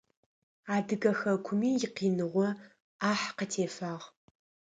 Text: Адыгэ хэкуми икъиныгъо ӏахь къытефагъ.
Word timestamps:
Адыгэ 0.75 1.11
хэкуми 1.19 1.69
икъиныгъо 1.85 2.47
ӏахь 2.99 3.27
къытефагъ. 3.37 4.05